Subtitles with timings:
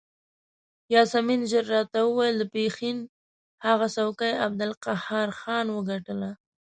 [0.95, 2.97] یاسمین ژر راته وویل د پښین
[3.65, 6.31] هغه څوکۍ عبدالقهار خان وګټله.